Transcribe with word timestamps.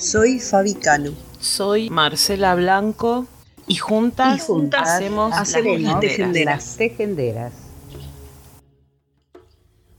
Soy 0.00 0.40
Fabi 0.40 0.72
Cano. 0.72 1.12
Soy 1.40 1.90
Marcela 1.90 2.54
Blanco 2.54 3.26
y 3.66 3.76
juntas, 3.76 4.48
hacemos, 4.72 5.30
las, 5.30 5.52
tejenderas. 6.00 6.76
tejenderas. 6.78 7.52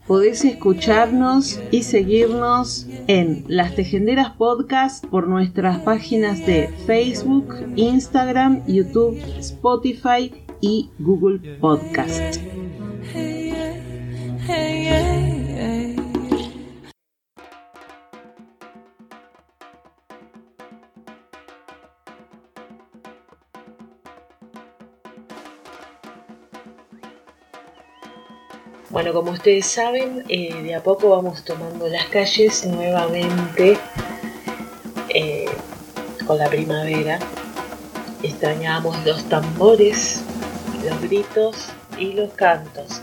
Podés 0.08 0.44
escucharnos 0.44 1.60
y 1.70 1.84
seguirnos 1.84 2.88
en 3.06 3.46
Las 3.48 3.76
Tejenderas 3.76 4.32
Podcast 4.32 5.06
por 5.06 5.28
nuestras 5.28 5.82
páginas 5.82 6.40
de 6.48 6.74
Facebook, 6.88 7.54
Instagram, 7.76 8.66
YouTube, 8.66 9.22
Spotify 9.38 10.34
y 10.62 10.90
Google 10.98 11.60
Podcast. 11.60 12.40
Bueno, 28.92 29.14
como 29.14 29.32
ustedes 29.32 29.68
saben, 29.68 30.26
eh, 30.28 30.54
de 30.64 30.76
a 30.76 30.84
poco 30.84 31.12
vamos 31.12 31.46
tomando 31.46 31.88
las 31.88 32.08
calles 32.08 32.66
nuevamente 32.66 33.78
eh, 35.10 35.46
con 36.28 36.38
la 36.38 36.50
primavera. 36.50 37.18
Extrañamos 38.22 38.98
los 39.06 39.24
tambores, 39.30 40.22
los 40.84 41.02
gritos 41.02 41.70
y 41.98 42.12
los 42.12 42.34
cantos 42.34 43.02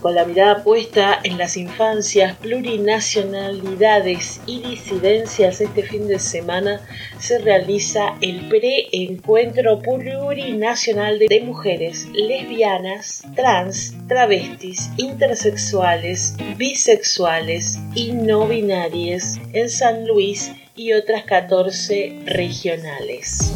con 0.00 0.14
la 0.14 0.24
mirada 0.24 0.64
puesta 0.64 1.20
en 1.22 1.38
las 1.38 1.56
infancias, 1.56 2.36
plurinacionalidades 2.36 4.40
y 4.46 4.60
disidencias, 4.60 5.60
este 5.60 5.82
fin 5.82 6.08
de 6.08 6.18
semana 6.18 6.80
se 7.18 7.38
realiza 7.38 8.16
el 8.20 8.48
pre-encuentro 8.48 9.80
plurinacional 9.80 11.18
de 11.18 11.40
mujeres 11.42 12.08
lesbianas, 12.12 13.22
trans, 13.36 13.94
travestis, 14.08 14.90
intersexuales, 14.96 16.34
bisexuales 16.56 17.78
y 17.94 18.12
no 18.12 18.46
binarias 18.46 19.38
en 19.52 19.68
San 19.68 20.06
Luis 20.06 20.52
y 20.74 20.94
otras 20.94 21.24
14 21.24 22.20
regionales. 22.24 23.52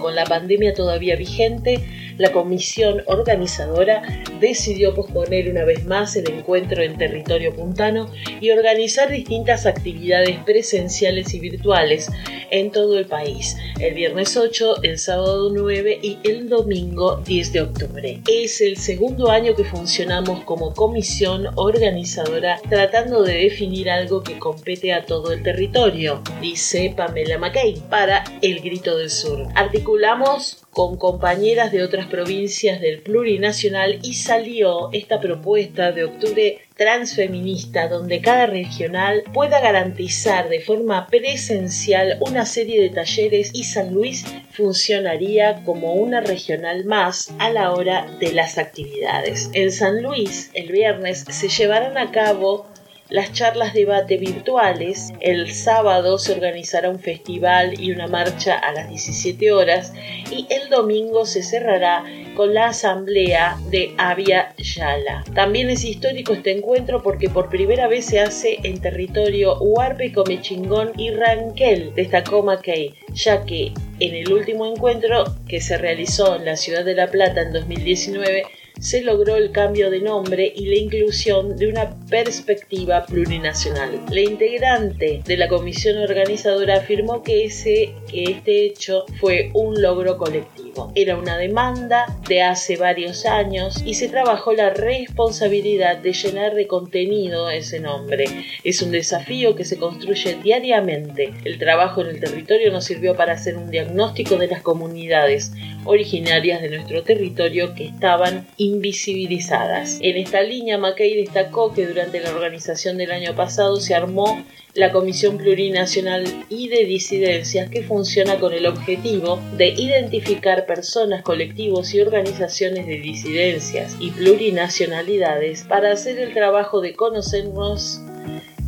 Con 0.00 0.14
la 0.14 0.24
pandemia 0.24 0.74
todavía 0.74 1.16
vigente, 1.16 2.05
la 2.18 2.32
comisión 2.32 3.02
organizadora 3.06 4.02
decidió 4.40 4.94
posponer 4.94 5.50
una 5.50 5.64
vez 5.64 5.84
más 5.84 6.16
el 6.16 6.30
encuentro 6.30 6.82
en 6.82 6.98
territorio 6.98 7.54
puntano 7.54 8.10
y 8.40 8.50
organizar 8.50 9.10
distintas 9.10 9.66
actividades 9.66 10.38
presenciales 10.44 11.34
y 11.34 11.40
virtuales 11.40 12.10
en 12.50 12.70
todo 12.70 12.98
el 12.98 13.06
país, 13.06 13.56
el 13.80 13.94
viernes 13.94 14.36
8, 14.36 14.82
el 14.82 14.98
sábado 14.98 15.50
9 15.52 15.98
y 16.02 16.18
el 16.24 16.48
domingo 16.48 17.16
10 17.24 17.52
de 17.52 17.60
octubre. 17.60 18.20
Es 18.28 18.60
el 18.60 18.76
segundo 18.76 19.30
año 19.30 19.54
que 19.54 19.64
funcionamos 19.64 20.44
como 20.44 20.74
comisión 20.74 21.48
organizadora 21.56 22.60
tratando 22.68 23.22
de 23.22 23.34
definir 23.34 23.90
algo 23.90 24.22
que 24.22 24.38
compete 24.38 24.92
a 24.92 25.04
todo 25.04 25.32
el 25.32 25.42
territorio, 25.42 26.22
dice 26.40 26.92
Pamela 26.96 27.38
McCain 27.38 27.80
para 27.90 28.24
El 28.42 28.60
Grito 28.60 28.96
del 28.96 29.10
Sur. 29.10 29.46
Articulamos 29.54 30.65
con 30.76 30.98
compañeras 30.98 31.72
de 31.72 31.82
otras 31.82 32.06
provincias 32.06 32.82
del 32.82 33.00
plurinacional 33.00 33.98
y 34.02 34.12
salió 34.12 34.90
esta 34.92 35.22
propuesta 35.22 35.90
de 35.90 36.04
octubre 36.04 36.58
transfeminista 36.76 37.88
donde 37.88 38.20
cada 38.20 38.44
regional 38.44 39.22
pueda 39.32 39.58
garantizar 39.62 40.50
de 40.50 40.60
forma 40.60 41.06
presencial 41.06 42.18
una 42.20 42.44
serie 42.44 42.82
de 42.82 42.90
talleres 42.90 43.52
y 43.54 43.64
San 43.64 43.94
Luis 43.94 44.26
funcionaría 44.50 45.64
como 45.64 45.94
una 45.94 46.20
regional 46.20 46.84
más 46.84 47.32
a 47.38 47.48
la 47.48 47.72
hora 47.72 48.06
de 48.20 48.32
las 48.32 48.58
actividades. 48.58 49.48
En 49.54 49.72
San 49.72 50.02
Luis, 50.02 50.50
el 50.52 50.70
viernes, 50.70 51.24
se 51.26 51.48
llevarán 51.48 51.96
a 51.96 52.10
cabo 52.10 52.66
las 53.08 53.32
charlas 53.32 53.74
debate 53.74 54.16
virtuales. 54.16 55.12
El 55.20 55.52
sábado 55.52 56.18
se 56.18 56.32
organizará 56.32 56.90
un 56.90 56.98
festival 56.98 57.80
y 57.80 57.92
una 57.92 58.06
marcha 58.06 58.58
a 58.58 58.72
las 58.72 58.88
17 58.88 59.52
horas 59.52 59.92
y 60.30 60.46
el 60.50 60.68
domingo 60.68 61.24
se 61.24 61.42
cerrará 61.42 62.04
con 62.34 62.52
la 62.52 62.68
asamblea 62.68 63.56
de 63.70 63.94
Avia 63.96 64.54
Yala. 64.58 65.24
También 65.34 65.70
es 65.70 65.84
histórico 65.84 66.34
este 66.34 66.50
encuentro 66.50 67.02
porque 67.02 67.30
por 67.30 67.48
primera 67.48 67.88
vez 67.88 68.06
se 68.06 68.20
hace 68.20 68.58
en 68.62 68.80
territorio 68.80 69.58
Huarpe, 69.58 70.12
Comechingón 70.12 70.92
y 70.98 71.10
Ranquel, 71.10 71.94
destacó 71.94 72.42
McKay, 72.42 72.94
ya 73.14 73.44
que 73.46 73.72
en 74.00 74.14
el 74.14 74.30
último 74.32 74.66
encuentro 74.66 75.24
que 75.48 75.60
se 75.60 75.78
realizó 75.78 76.36
en 76.36 76.44
la 76.44 76.56
ciudad 76.56 76.84
de 76.84 76.94
La 76.94 77.06
Plata 77.06 77.40
en 77.40 77.52
2019 77.52 78.44
se 78.80 79.02
logró 79.02 79.36
el 79.36 79.52
cambio 79.52 79.90
de 79.90 80.00
nombre 80.00 80.52
y 80.54 80.66
la 80.66 80.76
inclusión 80.76 81.56
de 81.56 81.68
una 81.68 81.98
perspectiva 82.08 83.04
plurinacional. 83.06 84.02
La 84.10 84.20
integrante 84.20 85.22
de 85.24 85.36
la 85.36 85.48
comisión 85.48 85.98
organizadora 85.98 86.76
afirmó 86.76 87.22
que, 87.22 87.44
ese, 87.44 87.94
que 88.10 88.24
este 88.24 88.66
hecho 88.66 89.04
fue 89.20 89.50
un 89.54 89.80
logro 89.80 90.16
colectivo. 90.16 90.65
Era 90.94 91.16
una 91.16 91.36
demanda 91.36 92.06
de 92.28 92.42
hace 92.42 92.76
varios 92.76 93.26
años 93.26 93.82
y 93.84 93.94
se 93.94 94.08
trabajó 94.08 94.52
la 94.52 94.70
responsabilidad 94.70 95.98
de 95.98 96.12
llenar 96.12 96.54
de 96.54 96.66
contenido 96.66 97.50
ese 97.50 97.80
nombre. 97.80 98.24
Es 98.64 98.82
un 98.82 98.90
desafío 98.90 99.54
que 99.54 99.64
se 99.64 99.78
construye 99.78 100.36
diariamente. 100.42 101.32
El 101.44 101.58
trabajo 101.58 102.02
en 102.02 102.08
el 102.08 102.20
territorio 102.20 102.72
nos 102.72 102.84
sirvió 102.84 103.16
para 103.16 103.34
hacer 103.34 103.56
un 103.56 103.70
diagnóstico 103.70 104.36
de 104.36 104.48
las 104.48 104.62
comunidades 104.62 105.52
originarias 105.84 106.60
de 106.60 106.70
nuestro 106.70 107.02
territorio 107.02 107.74
que 107.74 107.86
estaban 107.86 108.46
invisibilizadas. 108.56 109.98
En 110.00 110.16
esta 110.16 110.42
línea, 110.42 110.78
Mackay 110.78 111.14
destacó 111.14 111.72
que 111.72 111.86
durante 111.86 112.20
la 112.20 112.30
organización 112.30 112.96
del 112.96 113.12
año 113.12 113.34
pasado 113.34 113.76
se 113.76 113.94
armó 113.94 114.44
la 114.76 114.92
Comisión 114.92 115.38
Plurinacional 115.38 116.24
y 116.48 116.68
de 116.68 116.84
Disidencias 116.84 117.70
que 117.70 117.82
funciona 117.82 118.38
con 118.38 118.52
el 118.52 118.66
objetivo 118.66 119.40
de 119.56 119.68
identificar 119.68 120.66
personas, 120.66 121.22
colectivos 121.22 121.94
y 121.94 122.00
organizaciones 122.00 122.86
de 122.86 122.98
disidencias 122.98 123.96
y 123.98 124.10
plurinacionalidades 124.10 125.64
para 125.64 125.92
hacer 125.92 126.18
el 126.18 126.34
trabajo 126.34 126.80
de 126.80 126.94
conocernos 126.94 128.00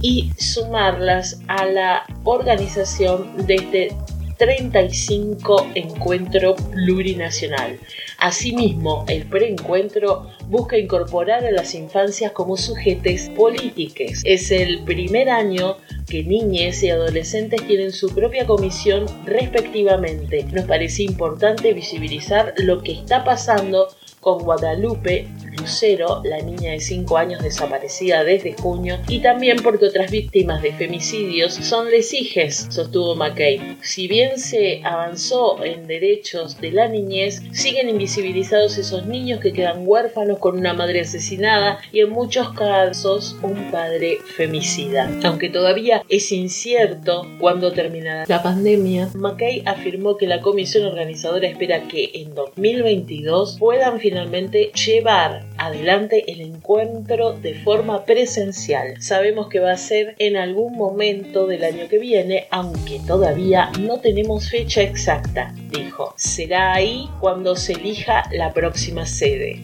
y 0.00 0.30
sumarlas 0.38 1.40
a 1.48 1.66
la 1.66 2.06
organización 2.24 3.46
de 3.46 3.54
este 3.56 3.96
35 4.38 5.72
encuentro 5.74 6.54
plurinacional. 6.54 7.78
Asimismo, 8.18 9.04
el 9.06 9.26
preencuentro 9.26 10.26
busca 10.48 10.76
incorporar 10.76 11.44
a 11.44 11.52
las 11.52 11.72
infancias 11.76 12.32
como 12.32 12.56
sujetes 12.56 13.30
políticos. 13.30 14.22
Es 14.24 14.50
el 14.50 14.82
primer 14.82 15.30
año 15.30 15.76
que 16.08 16.24
niñas 16.24 16.82
y 16.82 16.90
adolescentes 16.90 17.64
tienen 17.68 17.92
su 17.92 18.12
propia 18.12 18.44
comisión 18.44 19.06
respectivamente. 19.24 20.44
Nos 20.52 20.64
parece 20.64 21.04
importante 21.04 21.72
visibilizar 21.72 22.54
lo 22.56 22.82
que 22.82 22.92
está 22.92 23.22
pasando 23.22 23.86
con 24.20 24.42
Guadalupe 24.42 25.28
Lucero, 25.58 26.22
la 26.24 26.40
niña 26.40 26.72
de 26.72 26.80
5 26.80 27.16
años 27.16 27.42
desaparecida 27.42 28.24
desde 28.24 28.54
junio, 28.54 28.98
y 29.08 29.20
también 29.20 29.58
porque 29.62 29.86
otras 29.86 30.10
víctimas 30.10 30.62
de 30.62 30.72
femicidios 30.72 31.54
son 31.54 31.90
lesijes, 31.90 32.66
sostuvo 32.70 33.14
McKay. 33.14 33.78
Si 33.82 34.08
bien 34.08 34.38
se 34.38 34.80
avanzó 34.84 35.64
en 35.64 35.86
derechos 35.86 36.60
de 36.60 36.72
la 36.72 36.88
niñez, 36.88 37.42
siguen 37.52 37.88
invisibilizados 37.88 38.78
esos 38.78 39.06
niños 39.06 39.40
que 39.40 39.52
quedan 39.52 39.86
huérfanos 39.86 40.38
con 40.38 40.58
una 40.58 40.74
madre 40.74 41.00
asesinada 41.00 41.80
y 41.92 42.00
en 42.00 42.10
muchos 42.10 42.50
casos 42.50 43.36
un 43.42 43.70
padre 43.70 44.18
femicida. 44.36 45.10
Aunque 45.24 45.48
todavía 45.48 46.02
es 46.08 46.30
incierto 46.32 47.26
cuándo 47.38 47.72
terminará 47.72 48.24
la 48.28 48.42
pandemia, 48.42 49.10
McKay 49.14 49.62
afirmó 49.66 50.16
que 50.16 50.26
la 50.26 50.40
comisión 50.40 50.86
organizadora 50.86 51.48
espera 51.48 51.88
que 51.88 52.10
en 52.14 52.34
2022 52.34 53.56
puedan 53.58 54.00
finalmente 54.00 54.70
llevar 54.72 55.47
adelante 55.58 56.30
el 56.30 56.40
encuentro 56.40 57.32
de 57.32 57.54
forma 57.54 58.04
presencial. 58.04 59.00
Sabemos 59.00 59.48
que 59.48 59.60
va 59.60 59.72
a 59.72 59.76
ser 59.76 60.14
en 60.18 60.36
algún 60.36 60.76
momento 60.76 61.46
del 61.46 61.64
año 61.64 61.88
que 61.88 61.98
viene, 61.98 62.46
aunque 62.50 63.00
todavía 63.06 63.70
no 63.80 64.00
tenemos 64.00 64.48
fecha 64.48 64.82
exacta, 64.82 65.54
dijo. 65.70 66.14
Será 66.16 66.74
ahí 66.74 67.08
cuando 67.20 67.56
se 67.56 67.72
elija 67.72 68.24
la 68.32 68.52
próxima 68.52 69.04
sede. 69.06 69.60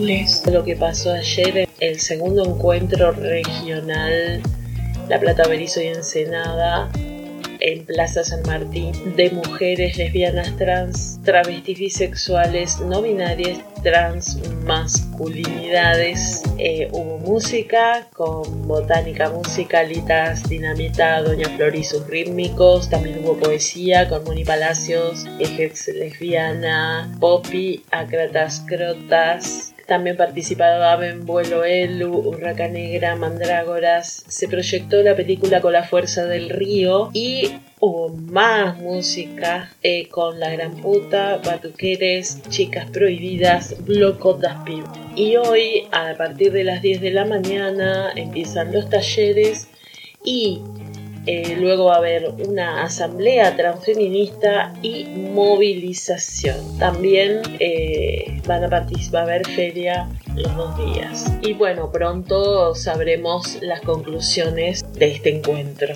Les 0.00 0.46
lo 0.46 0.64
que 0.64 0.76
pasó 0.76 1.12
ayer 1.12 1.58
en 1.58 1.68
el 1.80 2.00
segundo 2.00 2.44
encuentro 2.44 3.10
regional 3.12 4.40
La 5.08 5.18
Plata 5.18 5.48
Berizo 5.48 5.80
y 5.80 5.88
Ensenada 5.88 6.90
en 7.72 7.84
Plaza 7.84 8.24
San 8.24 8.42
Martín 8.46 8.92
de 9.16 9.30
mujeres 9.30 9.98
lesbianas 9.98 10.56
trans, 10.56 11.20
travestis 11.22 11.78
bisexuales, 11.78 12.80
no 12.80 13.02
binarias, 13.02 13.58
trans 13.82 14.38
masculinidades. 14.64 16.42
Eh, 16.56 16.88
hubo 16.92 17.18
música 17.18 18.08
con 18.14 18.66
botánica 18.66 19.28
musicalitas, 19.30 20.48
dinamita, 20.48 21.20
Doña 21.22 21.48
Flor 21.56 21.76
y 21.76 21.84
sus 21.84 22.06
rítmicos. 22.06 22.88
También 22.88 23.18
hubo 23.22 23.36
poesía 23.36 24.08
con 24.08 24.24
Moni 24.24 24.44
Palacios, 24.44 25.26
ejes 25.38 25.88
lesbiana, 25.88 27.14
Poppy, 27.20 27.84
Acratas 27.90 28.64
Crotas. 28.66 29.74
También 29.88 30.18
participaba 30.18 31.02
en 31.06 31.24
Vuelo 31.24 31.64
Elu, 31.64 32.14
Urraca 32.14 32.68
Negra, 32.68 33.16
Mandrágoras. 33.16 34.22
Se 34.28 34.46
proyectó 34.46 35.02
la 35.02 35.16
película 35.16 35.62
Con 35.62 35.72
la 35.72 35.82
Fuerza 35.82 36.26
del 36.26 36.50
Río 36.50 37.08
y 37.14 37.54
hubo 37.80 38.10
más 38.10 38.76
música 38.76 39.72
eh, 39.82 40.06
con 40.08 40.38
La 40.38 40.50
Gran 40.50 40.76
Puta, 40.76 41.38
Batuqueres, 41.38 42.42
Chicas 42.50 42.90
Prohibidas, 42.90 43.82
Blocotas 43.86 44.62
Pib. 44.66 44.84
Y 45.16 45.36
hoy, 45.36 45.88
a 45.90 46.14
partir 46.18 46.52
de 46.52 46.64
las 46.64 46.82
10 46.82 47.00
de 47.00 47.10
la 47.10 47.24
mañana, 47.24 48.12
empiezan 48.14 48.74
los 48.74 48.90
talleres 48.90 49.68
y 50.22 50.60
eh, 51.26 51.56
luego 51.58 51.86
va 51.86 51.94
a 51.94 51.98
haber 51.98 52.30
una 52.46 52.84
asamblea 52.84 53.56
transfeminista 53.56 54.74
y 54.82 55.04
movilización. 55.04 56.78
También 56.78 57.42
eh, 57.60 58.40
van 58.46 58.64
a 58.64 58.68
participar, 58.68 59.20
a 59.20 59.24
haber 59.24 59.46
feria 59.46 60.08
los 60.34 60.54
dos 60.56 60.76
días. 60.78 61.32
Y 61.42 61.52
bueno, 61.52 61.90
pronto 61.90 62.74
sabremos 62.74 63.58
las 63.62 63.80
conclusiones 63.80 64.84
de 64.94 65.12
este 65.12 65.36
encuentro. 65.36 65.94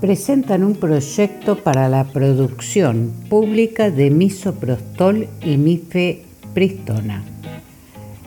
Presentan 0.00 0.62
un 0.62 0.76
proyecto 0.76 1.56
para 1.56 1.88
la 1.88 2.04
producción 2.04 3.12
pública 3.28 3.90
de 3.90 4.10
misoprostol 4.10 5.28
y 5.44 5.56
mifepristona, 5.56 7.24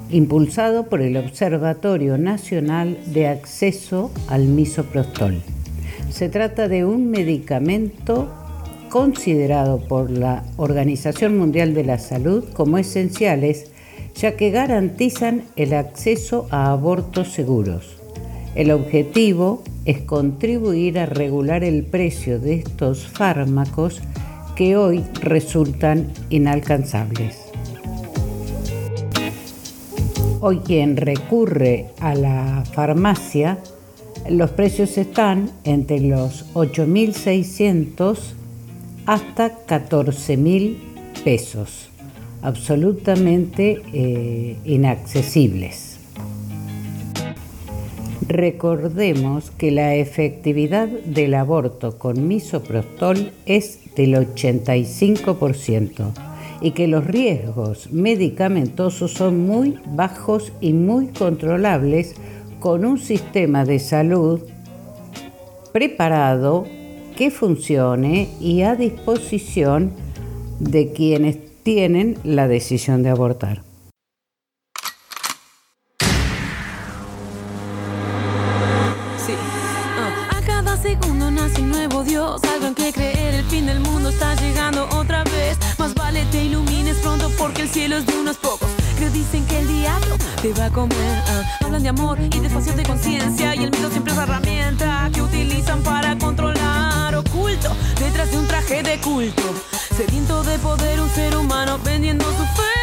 impulsado 0.10 0.88
por 0.88 1.02
el 1.02 1.16
Observatorio 1.16 2.18
Nacional 2.18 2.98
de 3.06 3.28
Acceso 3.28 4.12
al 4.28 4.46
Misoprostol. 4.48 5.42
Se 6.10 6.28
trata 6.28 6.68
de 6.68 6.84
un 6.84 7.10
medicamento 7.10 8.30
considerado 8.90 9.80
por 9.88 10.12
la 10.12 10.44
Organización 10.58 11.38
Mundial 11.38 11.74
de 11.74 11.86
la 11.86 12.00
Salud 12.00 12.44
como 12.52 12.78
esenciales, 12.78 13.72
ya 14.16 14.36
que 14.36 14.52
garantizan 14.52 15.44
el 15.56 15.74
acceso 15.74 16.48
a 16.52 16.70
abortos 16.74 17.30
seguros. 17.32 17.96
El 18.56 18.72
objetivo 18.72 19.64
es 19.86 20.02
contribuir 20.02 21.00
a 21.00 21.06
regular 21.06 21.64
el 21.64 21.84
precio 21.84 22.40
de 22.40 22.56
estos 22.56 23.08
fármacos 23.08 24.02
que 24.56 24.78
hoy 24.78 25.04
resultan 25.22 26.12
inalcanzables. 26.30 27.52
Hoy 30.40 30.60
quien 30.60 30.98
recurre 30.98 31.90
a 32.00 32.16
la 32.16 32.64
farmacia, 32.72 33.60
los 34.30 34.52
precios 34.52 34.98
están 34.98 35.52
entre 35.64 36.00
los 36.00 36.52
8.600 36.54 38.18
hasta 39.06 39.66
14.000 39.68 40.78
pesos, 41.24 41.90
absolutamente 42.42 43.82
eh, 43.94 44.58
inaccesibles. 44.66 45.91
Recordemos 48.28 49.50
que 49.52 49.72
la 49.72 49.96
efectividad 49.96 50.88
del 50.88 51.34
aborto 51.34 51.98
con 51.98 52.28
misoprostol 52.28 53.32
es 53.46 53.80
del 53.96 54.14
85% 54.14 56.12
y 56.62 56.72
que 56.72 56.88
los 56.88 57.06
riesgos 57.06 57.92
medicamentosos 57.92 59.14
son 59.14 59.46
muy 59.48 59.80
bajos 59.88 60.54
y 60.62 60.74
muy 60.74 61.08
controlables 61.08 62.14
con 62.60 62.86
un 62.86 63.00
sistema 63.00 63.66
de 63.66 63.80
salud 63.80 64.42
preparado 65.74 66.68
que 67.18 67.32
funcione 67.32 68.30
y 68.40 68.62
a 68.62 68.76
disposición 68.76 69.92
de 70.60 70.92
quienes 70.94 71.40
tienen 71.64 72.18
la 72.24 72.48
decisión 72.48 73.02
de 73.02 73.10
abortar. 73.10 73.71
Hablan 91.64 91.84
de 91.84 91.90
amor 91.90 92.20
y 92.20 92.40
de 92.40 92.48
espacio 92.48 92.74
de 92.74 92.84
conciencia 92.84 93.56
y 93.56 93.64
el 93.64 93.72
miedo 93.72 93.90
siempre 93.90 94.12
es 94.12 94.18
la 94.18 94.24
herramienta 94.24 95.10
que 95.14 95.22
utilizan 95.22 95.82
para 95.82 96.18
controlar 96.18 97.16
oculto 97.16 97.76
detrás 98.00 98.32
de 98.32 98.38
un 98.38 98.48
traje 98.48 98.84
de 98.84 99.00
culto. 99.00 99.44
Sediento 99.96 100.44
de 100.44 100.58
poder 100.60 101.00
un 101.00 101.10
ser 101.10 101.36
humano 101.38 101.80
vendiendo 101.84 102.26
su 102.26 102.44
fe. 102.44 102.82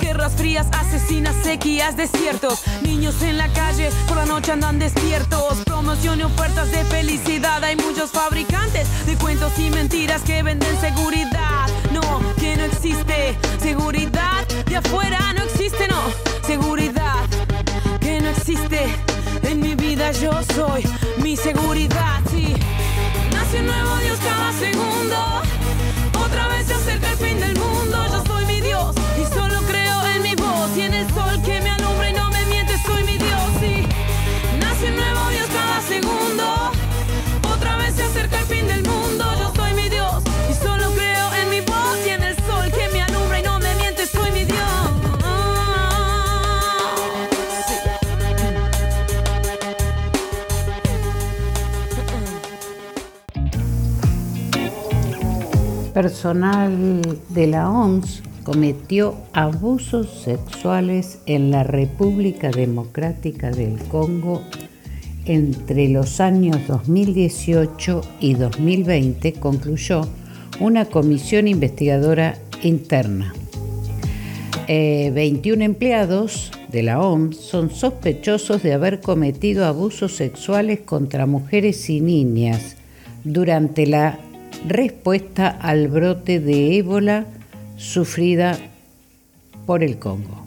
guerras 0.00 0.32
frías, 0.34 0.66
asesinas, 0.72 1.36
sequías, 1.42 1.96
desiertos. 1.96 2.62
Niños 2.82 3.20
en 3.22 3.38
la 3.38 3.48
calle, 3.48 3.90
por 4.06 4.16
la 4.16 4.26
noche 4.26 4.52
andan 4.52 4.78
despiertos. 4.78 5.58
Promoción 5.64 6.20
y 6.20 6.22
ofertas 6.22 6.70
de 6.70 6.84
felicidad. 6.84 7.62
Hay 7.62 7.76
muchos 7.76 8.10
fabricantes 8.10 8.88
de 9.06 9.16
cuentos 9.16 9.58
y 9.58 9.70
mentiras 9.70 10.22
que 10.22 10.42
venden 10.42 10.80
seguridad 10.80 11.68
que 12.38 12.56
no 12.56 12.64
existe. 12.64 13.38
Seguridad 13.60 14.46
de 14.66 14.76
afuera 14.76 15.32
no 15.34 15.42
existe, 15.44 15.86
no. 15.88 16.02
Seguridad 16.46 17.26
que 18.00 18.20
no 18.20 18.28
existe. 18.30 18.80
En 19.42 19.60
mi 19.60 19.74
vida 19.74 20.12
yo 20.12 20.32
soy 20.54 20.84
mi 21.22 21.36
seguridad, 21.36 22.20
sí. 22.30 22.54
Nace 23.32 23.60
un 23.60 23.66
nuevo 23.66 23.96
Dios 23.98 24.18
cada 24.18 24.52
segundo. 24.52 25.42
Otra 26.24 26.48
vez 26.48 26.66
se 26.66 26.74
acerca 26.74 27.10
el 27.10 27.16
fin 27.16 27.40
del 27.40 27.56
mundo. 27.58 27.97
Personal 55.98 57.00
de 57.30 57.48
la 57.48 57.68
OMS 57.68 58.22
cometió 58.44 59.16
abusos 59.32 60.22
sexuales 60.22 61.18
en 61.26 61.50
la 61.50 61.64
República 61.64 62.52
Democrática 62.52 63.50
del 63.50 63.78
Congo 63.88 64.42
entre 65.24 65.88
los 65.88 66.20
años 66.20 66.58
2018 66.68 68.02
y 68.20 68.34
2020, 68.34 69.32
concluyó 69.32 70.02
una 70.60 70.84
comisión 70.84 71.48
investigadora 71.48 72.38
interna. 72.62 73.34
21 74.68 74.68
eh, 74.68 75.64
empleados 75.64 76.52
de 76.70 76.84
la 76.84 77.00
OMS 77.00 77.36
son 77.38 77.70
sospechosos 77.72 78.62
de 78.62 78.72
haber 78.72 79.00
cometido 79.00 79.66
abusos 79.66 80.12
sexuales 80.12 80.78
contra 80.78 81.26
mujeres 81.26 81.90
y 81.90 82.00
niñas 82.00 82.76
durante 83.24 83.84
la 83.84 84.20
respuesta 84.66 85.48
al 85.48 85.88
brote 85.88 86.40
de 86.40 86.78
ébola 86.78 87.26
sufrida 87.76 88.58
por 89.66 89.82
el 89.82 89.98
Congo. 89.98 90.46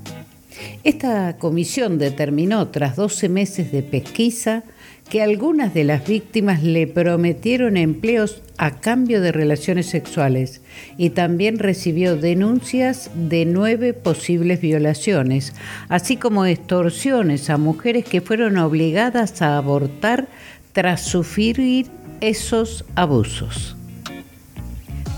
Esta 0.84 1.38
comisión 1.38 1.98
determinó, 1.98 2.68
tras 2.70 2.96
12 2.96 3.30
meses 3.30 3.72
de 3.72 3.84
pesquisa, 3.84 4.64
que 5.12 5.22
algunas 5.22 5.74
de 5.74 5.84
las 5.84 6.08
víctimas 6.08 6.64
le 6.64 6.88
prometieron 6.88 7.76
empleos 7.76 8.42
a 8.58 8.80
cambio 8.80 9.20
de 9.22 9.34
relaciones 9.34 9.88
sexuales 9.88 10.62
y 10.98 11.10
también 11.10 11.60
recibió 11.60 12.16
denuncias 12.16 13.12
de 13.14 13.46
nueve 13.46 13.94
posibles 13.94 14.62
violaciones, 14.62 15.54
así 15.90 16.16
como 16.16 16.46
extorsiones 16.46 17.50
a 17.50 17.58
mujeres 17.58 18.06
que 18.06 18.22
fueron 18.22 18.58
obligadas 18.58 19.42
a 19.42 19.58
abortar 19.58 20.28
tras 20.72 21.02
sufrir 21.02 21.88
esos 22.22 22.86
abusos. 22.96 23.76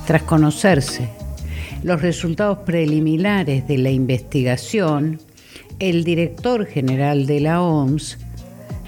Tras 0.06 0.24
conocerse 0.24 1.10
los 1.84 2.02
resultados 2.02 2.60
preliminares 2.60 3.68
de 3.68 3.78
la 3.78 3.90
investigación, 3.90 5.20
el 5.80 6.04
director 6.04 6.66
general 6.66 7.26
de 7.26 7.40
la 7.42 7.62
OMS 7.62 8.18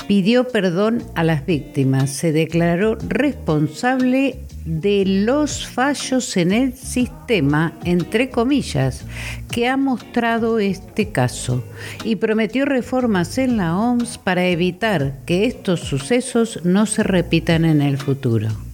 pidió 0.07 0.47
perdón 0.47 1.03
a 1.15 1.23
las 1.23 1.45
víctimas, 1.45 2.11
se 2.11 2.31
declaró 2.31 2.97
responsable 3.07 4.39
de 4.65 5.03
los 5.05 5.67
fallos 5.67 6.37
en 6.37 6.51
el 6.51 6.73
sistema, 6.73 7.73
entre 7.83 8.29
comillas, 8.29 9.05
que 9.51 9.67
ha 9.67 9.77
mostrado 9.77 10.59
este 10.59 11.09
caso 11.09 11.63
y 12.03 12.15
prometió 12.15 12.65
reformas 12.65 13.37
en 13.37 13.57
la 13.57 13.77
OMS 13.77 14.17
para 14.17 14.45
evitar 14.45 15.19
que 15.25 15.45
estos 15.45 15.81
sucesos 15.81 16.61
no 16.63 16.85
se 16.85 17.03
repitan 17.03 17.63
en 17.65 17.81
el 17.81 17.97
futuro. 17.97 18.64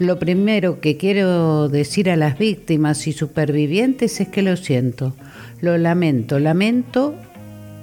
Lo 0.00 0.18
primero 0.18 0.80
que 0.80 0.96
quiero 0.96 1.68
decir 1.68 2.08
a 2.08 2.16
las 2.16 2.38
víctimas 2.38 3.06
y 3.06 3.12
supervivientes 3.12 4.18
es 4.22 4.28
que 4.28 4.40
lo 4.40 4.56
siento, 4.56 5.14
lo 5.60 5.76
lamento, 5.76 6.38
lamento 6.38 7.14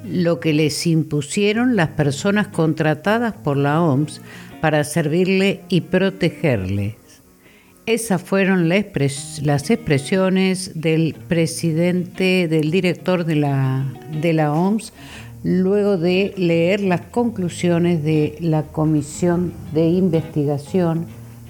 lo 0.03 0.39
que 0.39 0.51
les 0.51 0.87
impusieron 0.87 1.75
las 1.75 1.89
personas 1.89 2.47
contratadas 2.47 3.35
por 3.35 3.55
la 3.55 3.83
OMS 3.83 4.19
para 4.61 4.83
servirle 4.83 5.61
y 5.69 5.81
protegerles. 5.81 6.95
Esas 7.85 8.19
fueron 8.19 8.67
las 8.67 9.69
expresiones 9.69 10.71
del 10.73 11.13
presidente, 11.27 12.47
del 12.47 12.71
director 12.71 13.25
de 13.25 13.35
la, 13.35 13.85
de 14.23 14.33
la 14.33 14.53
OMS, 14.53 14.91
luego 15.43 15.97
de 15.97 16.33
leer 16.35 16.81
las 16.81 17.01
conclusiones 17.01 18.03
de 18.03 18.39
la 18.41 18.63
Comisión 18.63 19.53
de 19.71 19.87
Investigación 19.87 21.05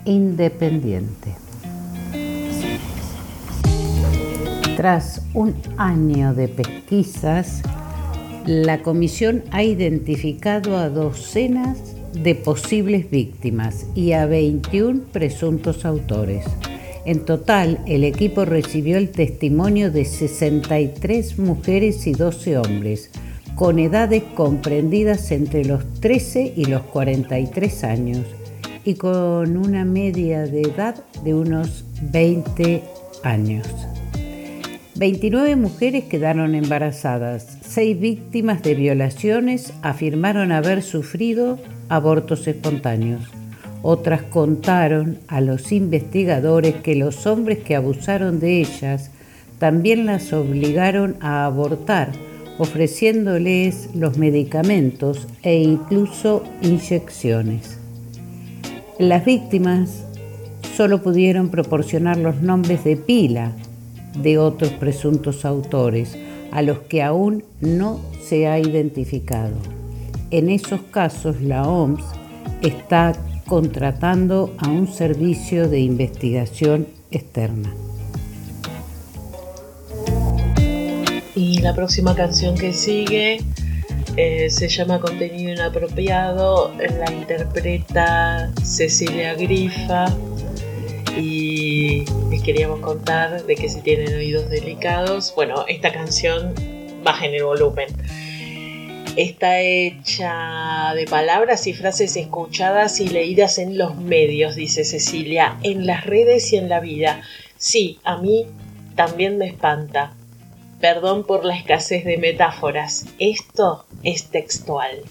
Independiente. 0.08 1.36
Tras 4.78 5.22
un 5.34 5.54
año 5.76 6.34
de 6.34 6.48
pesquisas, 6.48 7.62
la 8.46 8.82
comisión 8.84 9.44
ha 9.52 9.64
identificado 9.64 10.78
a 10.78 10.88
docenas 10.88 11.78
de 12.14 12.36
posibles 12.36 13.12
víctimas 13.12 13.86
y 13.96 14.14
a 14.14 14.26
21 14.28 15.02
presuntos 15.12 15.84
autores. 15.84 16.46
En 17.04 17.26
total, 17.26 17.82
el 17.86 18.06
equipo 18.06 18.46
recibió 18.46 18.98
el 18.98 19.10
testimonio 19.10 19.92
de 19.92 20.06
63 20.06 21.38
mujeres 21.38 22.08
y 22.08 22.14
12 22.14 22.60
hombres, 22.60 23.12
con 23.56 23.78
edades 23.78 24.24
comprendidas 24.36 25.32
entre 25.32 25.66
los 25.66 25.84
13 26.00 26.54
y 26.56 26.64
los 26.64 26.84
43 26.84 27.84
años 27.84 28.26
y 28.88 28.96
con 28.96 29.58
una 29.58 29.84
media 29.84 30.44
de 30.44 30.62
edad 30.62 30.96
de 31.22 31.34
unos 31.34 31.84
20 32.04 32.82
años. 33.22 33.68
29 34.96 35.58
mujeres 35.58 36.06
quedaron 36.06 36.56
embarazadas. 36.56 37.58
Seis 37.68 38.00
víctimas 38.00 38.64
de 38.64 38.76
violaciones 38.76 39.74
afirmaron 39.82 40.54
haber 40.54 40.84
sufrido 40.84 41.60
abortos 41.90 42.48
espontáneos. 42.48 43.24
Otras 43.82 44.22
contaron 44.22 45.20
a 45.28 45.42
los 45.42 45.74
investigadores 45.74 46.76
que 46.76 46.96
los 46.96 47.28
hombres 47.28 47.58
que 47.58 47.76
abusaron 47.76 48.40
de 48.40 48.62
ellas 48.62 49.12
también 49.60 50.06
las 50.06 50.32
obligaron 50.32 51.18
a 51.20 51.44
abortar, 51.44 52.14
ofreciéndoles 52.58 53.90
los 53.96 54.18
medicamentos 54.18 55.28
e 55.44 55.58
incluso 55.58 56.46
inyecciones. 56.62 57.77
Las 59.00 59.26
víctimas 59.26 60.06
solo 60.76 61.04
pudieron 61.04 61.50
proporcionar 61.50 62.18
los 62.18 62.42
nombres 62.42 62.84
de 62.84 62.96
pila 62.96 63.52
de 64.24 64.40
otros 64.40 64.72
presuntos 64.72 65.46
autores, 65.46 66.18
a 66.52 66.64
los 66.64 66.80
que 66.80 67.04
aún 67.04 67.44
no 67.62 68.00
se 68.24 68.48
ha 68.48 68.58
identificado. 68.58 69.54
En 70.32 70.50
esos 70.50 70.82
casos, 70.82 71.42
la 71.42 71.68
OMS 71.68 72.04
está 72.64 73.14
contratando 73.46 74.56
a 74.58 74.68
un 74.68 74.88
servicio 74.88 75.70
de 75.70 75.80
investigación 75.80 76.88
externa. 77.12 77.72
Y 81.36 81.60
la 81.60 81.76
próxima 81.76 82.16
canción 82.16 82.58
que 82.58 82.74
sigue 82.74 83.42
eh, 84.18 84.50
se 84.50 84.68
llama 84.68 85.00
Contenido 85.00 85.52
Inapropiado, 85.52 86.74
la 86.80 87.12
interpreta 87.12 88.52
Cecilia 88.64 89.36
Grifa 89.36 90.08
y 91.16 92.04
les 92.32 92.42
queríamos 92.42 92.80
contar 92.80 93.44
de 93.46 93.56
que 93.56 93.70
si 93.70 93.82
tienen 93.82 94.16
oídos 94.16 94.50
delicados, 94.50 95.34
bueno, 95.36 95.66
esta 95.68 95.92
canción 95.94 96.56
bajen 97.04 97.36
el 97.36 97.44
volumen. 97.44 97.90
Está 99.16 99.62
hecha 99.62 100.94
de 100.96 101.06
palabras 101.06 101.68
y 101.68 101.74
frases 101.74 102.16
escuchadas 102.18 103.00
y 103.00 103.10
leídas 103.10 103.60
en 103.60 103.78
los 103.78 103.98
medios, 103.98 104.56
dice 104.56 104.84
Cecilia, 104.84 105.58
en 105.62 105.86
las 105.86 106.08
redes 106.08 106.52
y 106.54 106.58
en 106.58 106.70
la 106.70 106.80
vida. 106.80 107.22
Sí, 107.58 108.00
a 108.04 108.18
mí 108.18 108.48
también 108.96 109.38
me 109.38 109.46
espanta. 109.46 110.17
Perdón 110.80 111.24
por 111.24 111.44
la 111.44 111.56
escasez 111.56 112.06
de 112.06 112.18
metáforas. 112.18 113.06
Esto 113.20 113.86
es 114.04 114.30
textual. 114.30 115.02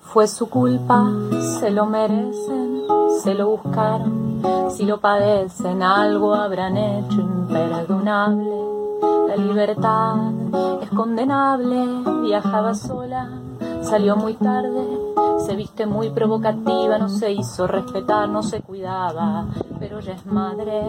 Fue 0.00 0.28
su 0.28 0.48
culpa, 0.50 1.10
se 1.60 1.70
lo 1.70 1.86
merecen, 1.86 2.82
se 3.22 3.34
lo 3.34 3.48
buscaron. 3.56 4.42
Si 4.70 4.84
lo 4.84 5.00
padecen, 5.00 5.82
algo 5.82 6.34
habrán 6.34 6.76
hecho 6.76 7.20
imperdonable. 7.20 8.56
La 9.28 9.36
libertad 9.36 10.16
es 10.82 10.90
condenable, 10.90 11.86
viajaba 12.22 12.74
sola 12.74 13.42
Salió 13.82 14.16
muy 14.16 14.34
tarde, 14.34 14.86
se 15.44 15.56
viste 15.56 15.86
muy 15.86 16.10
provocativa, 16.10 16.98
no 16.98 17.08
se 17.08 17.32
hizo 17.32 17.66
respetar, 17.66 18.28
no 18.28 18.42
se 18.42 18.60
cuidaba, 18.60 19.46
pero 19.78 20.00
ya 20.00 20.12
es 20.12 20.26
madre. 20.26 20.82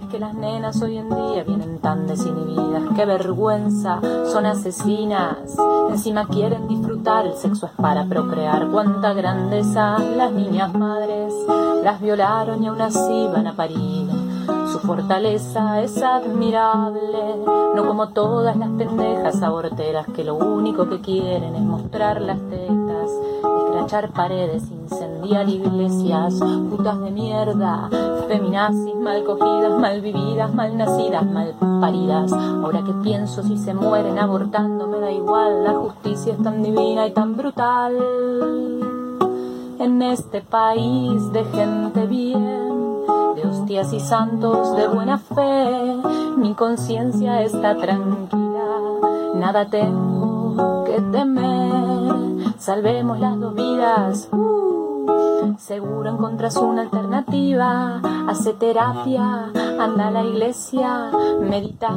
Es 0.00 0.06
que 0.06 0.18
las 0.18 0.34
nenas 0.34 0.80
hoy 0.82 0.96
en 0.96 1.08
día 1.08 1.44
vienen 1.44 1.78
tan 1.78 2.06
desinhibidas, 2.06 2.82
qué 2.96 3.04
vergüenza, 3.04 4.00
son 4.32 4.46
asesinas. 4.46 5.56
Encima 5.90 6.26
quieren 6.26 6.68
disfrutar, 6.68 7.26
el 7.26 7.34
sexo 7.34 7.66
es 7.66 7.72
para 7.72 8.06
procrear, 8.06 8.68
cuánta 8.70 9.12
grandeza. 9.12 9.98
Las 9.98 10.32
niñas 10.32 10.72
madres 10.74 11.34
las 11.82 12.00
violaron 12.00 12.62
y 12.62 12.68
aún 12.68 12.80
así 12.80 13.28
van 13.32 13.46
a 13.46 13.54
parir. 13.54 14.08
Su 14.72 14.78
fortaleza 14.78 15.80
es 15.82 16.00
admirable, 16.02 17.44
no 17.74 17.86
como 17.86 18.10
todas 18.10 18.56
las 18.56 18.68
pendejas 18.70 19.42
aborteras 19.42 20.06
que 20.14 20.24
lo 20.24 20.36
único 20.36 20.88
que 20.88 21.00
quieren 21.00 21.54
es 21.54 21.62
mostrar 21.62 22.20
las 22.20 22.38
tetas, 22.48 22.76
escrachar 23.90 24.12
paredes, 24.12 24.70
incendiar 24.70 25.48
iglesias, 25.48 26.38
putas 26.70 27.00
de 27.00 27.10
mierda, 27.10 27.90
feminazis 28.28 28.94
mal 28.94 29.24
cogidas, 29.24 29.80
mal 29.80 30.00
vividas, 30.00 30.54
mal 30.54 30.76
nacidas, 30.76 31.26
mal 31.26 31.54
paridas. 31.80 32.32
Ahora 32.32 32.84
que 32.84 32.92
pienso 33.02 33.42
si 33.42 33.58
se 33.58 33.74
mueren 33.74 34.16
abortando 34.18 34.86
me 34.86 35.00
da 35.00 35.10
igual, 35.10 35.64
la 35.64 35.72
justicia 35.72 36.34
es 36.34 36.42
tan 36.42 36.62
divina 36.62 37.08
y 37.08 37.10
tan 37.10 37.36
brutal. 37.36 37.96
En 39.80 40.02
este 40.02 40.40
país 40.40 41.32
de 41.32 41.44
gente 41.46 42.06
bien 42.06 42.60
de 43.34 43.42
hostias 43.44 43.92
y 43.92 43.98
santos 43.98 44.76
de 44.76 44.86
buena 44.86 45.18
fe, 45.18 45.96
mi 46.36 46.54
conciencia 46.54 47.42
está 47.42 47.76
tranquila, 47.76 48.68
nada 49.34 49.66
tengo 49.66 50.84
que 50.84 51.00
temer, 51.10 51.89
salvemos 52.60 53.18
las 53.18 53.40
dos 53.40 53.54
vidas. 53.54 54.28
Uh, 54.32 55.56
seguro 55.58 56.10
encontrás 56.10 56.56
una 56.56 56.82
alternativa, 56.82 58.00
hace 58.28 58.52
terapia, 58.52 59.50
anda 59.80 60.08
a 60.08 60.10
la 60.10 60.22
iglesia, 60.22 61.10
medita, 61.40 61.88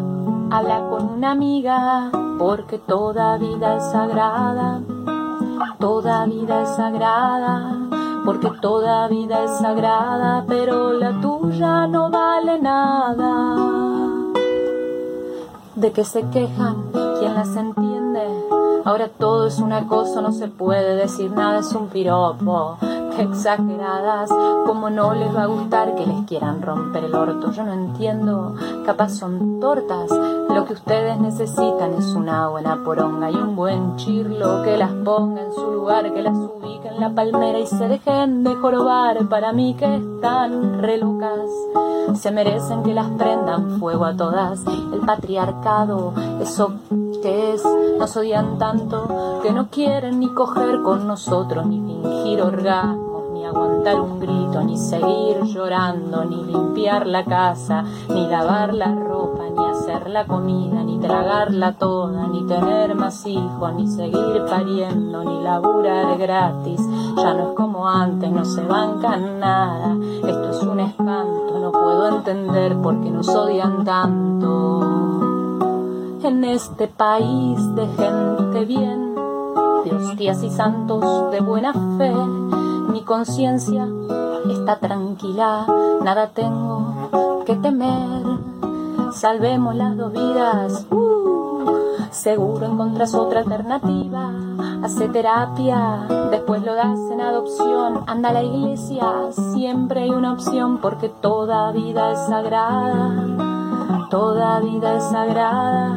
habla 0.49 0.87
con 0.89 1.09
una 1.09 1.31
amiga, 1.31 2.09
porque 2.39 2.79
toda 2.79 3.37
vida 3.37 3.75
es 3.75 3.83
sagrada, 3.83 4.81
toda 5.79 6.25
vida 6.25 6.63
es 6.63 6.69
sagrada 6.69 7.79
porque 8.25 8.49
toda 8.61 9.07
vida 9.09 9.43
es 9.43 9.51
sagrada, 9.57 10.45
pero 10.47 10.93
la 10.93 11.19
tuya 11.19 11.87
no 11.87 12.09
vale 12.09 12.57
nada. 12.57 13.57
De 15.75 15.91
que 15.91 16.05
se 16.05 16.29
quejan, 16.29 16.85
¿quién 17.19 17.33
las 17.35 17.53
entiende? 17.57 18.52
Ahora 18.85 19.07
todo 19.07 19.47
es 19.47 19.59
una 19.59 19.87
cosa, 19.87 20.21
no 20.21 20.31
se 20.31 20.47
puede 20.47 20.95
decir 20.95 21.31
nada, 21.31 21.59
es 21.59 21.73
un 21.73 21.87
piropo 21.87 22.77
exageradas, 23.17 24.29
como 24.65 24.89
no 24.89 25.13
les 25.13 25.33
va 25.35 25.43
a 25.43 25.47
gustar 25.47 25.95
que 25.95 26.05
les 26.05 26.25
quieran 26.25 26.61
romper 26.61 27.05
el 27.05 27.15
orto. 27.15 27.51
Yo 27.51 27.63
no 27.63 27.73
entiendo, 27.73 28.55
capaz 28.85 29.09
son 29.09 29.59
tortas. 29.59 30.09
Lo 30.53 30.65
que 30.65 30.73
ustedes 30.73 31.19
necesitan 31.19 31.93
es 31.97 32.13
una 32.13 32.47
buena 32.49 32.83
poronga 32.83 33.31
y 33.31 33.35
un 33.35 33.55
buen 33.55 33.95
chirlo 33.95 34.61
que 34.63 34.77
las 34.77 34.91
ponga 34.91 35.41
en 35.41 35.51
su 35.51 35.71
lugar, 35.71 36.13
que 36.13 36.21
las 36.21 36.35
ubique 36.35 36.87
en 36.87 36.99
la 36.99 37.09
palmera 37.09 37.59
y 37.59 37.65
se 37.65 37.87
dejen 37.87 38.43
de 38.43 38.53
jorobar. 38.55 39.27
Para 39.29 39.51
mí 39.51 39.73
que 39.73 39.95
están 39.95 40.79
re 40.81 40.97
locas, 40.97 41.49
se 42.13 42.31
merecen 42.31 42.83
que 42.83 42.93
las 42.93 43.09
prendan 43.11 43.79
fuego 43.79 44.05
a 44.05 44.15
todas. 44.15 44.63
El 44.67 44.99
patriarcado, 44.99 46.13
eso 46.39 46.73
que 47.23 47.53
es, 47.53 47.63
nos 47.97 48.15
odian 48.15 48.59
tanto 48.59 49.39
que 49.41 49.51
no 49.51 49.69
quieren 49.69 50.19
ni 50.19 50.27
coger 50.33 50.81
con 50.83 51.07
nosotros 51.07 51.65
ni 51.65 51.81
fingir 51.81 52.41
orgasmo 52.41 53.12
aguantar 53.45 53.99
un 53.99 54.19
grito, 54.19 54.61
ni 54.63 54.77
seguir 54.77 55.43
llorando, 55.43 56.25
ni 56.25 56.43
limpiar 56.43 57.07
la 57.07 57.23
casa, 57.25 57.83
ni 58.09 58.27
lavar 58.27 58.73
la 58.73 58.93
ropa, 58.93 59.43
ni 59.55 59.65
hacer 59.65 60.09
la 60.09 60.25
comida, 60.25 60.83
ni 60.83 60.99
tragarla 60.99 61.73
toda, 61.73 62.27
ni 62.27 62.45
tener 62.47 62.95
más 62.95 63.25
hijos, 63.25 63.73
ni 63.73 63.87
seguir 63.87 64.43
pariendo, 64.49 65.23
ni 65.23 65.41
laburar 65.43 66.17
gratis. 66.17 66.81
Ya 67.17 67.33
no 67.33 67.49
es 67.49 67.55
como 67.55 67.87
antes, 67.87 68.31
no 68.31 68.45
se 68.45 68.63
bancan 68.63 69.39
nada. 69.39 69.95
Esto 70.27 70.49
es 70.49 70.63
un 70.63 70.79
espanto, 70.79 71.59
no 71.59 71.71
puedo 71.71 72.07
entender 72.07 72.75
por 72.81 73.01
qué 73.01 73.09
nos 73.09 73.29
odian 73.29 73.83
tanto. 73.83 74.81
En 76.23 76.43
este 76.45 76.87
país 76.87 77.75
de 77.75 77.85
gente 77.87 78.65
bien, 78.65 79.15
de 79.83 79.95
hostias 79.95 80.41
y 80.43 80.49
santos 80.49 81.31
de 81.31 81.41
buena 81.41 81.73
fe, 81.97 82.13
mi 82.89 83.01
conciencia 83.03 83.87
está 84.49 84.79
tranquila, 84.79 85.65
nada 86.03 86.29
tengo 86.29 87.43
que 87.45 87.55
temer. 87.55 88.23
Salvemos 89.11 89.75
las 89.75 89.95
dos 89.95 90.11
vidas, 90.11 90.85
uh, 90.89 91.63
seguro 92.11 92.65
encontrás 92.65 93.13
otra 93.13 93.41
alternativa. 93.41 94.31
Hace 94.83 95.07
terapia, 95.07 96.07
después 96.31 96.63
lo 96.63 96.73
das 96.75 96.99
en 97.11 97.21
adopción. 97.21 98.03
Anda 98.07 98.29
a 98.29 98.33
la 98.33 98.43
iglesia, 98.43 99.31
siempre 99.53 100.03
hay 100.03 100.09
una 100.09 100.33
opción 100.33 100.79
porque 100.79 101.09
toda 101.09 101.71
vida 101.71 102.11
es 102.11 102.19
sagrada. 102.19 103.53
Toda 104.09 104.59
vida 104.59 104.97
es 104.97 105.03
sagrada, 105.05 105.95